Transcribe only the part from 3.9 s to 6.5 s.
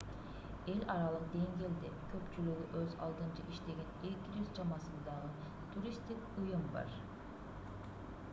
200 чамасындагы туристтик